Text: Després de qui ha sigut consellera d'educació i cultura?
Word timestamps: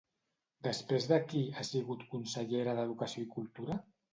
Després 0.67 1.05
de 1.11 1.19
qui 1.33 1.43
ha 1.49 1.65
sigut 1.69 2.03
consellera 2.15 2.77
d'educació 2.81 3.27
i 3.29 3.33
cultura? 3.37 3.79